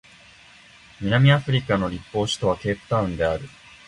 [0.99, 3.47] 南アフリカの立法首都はケープタウンである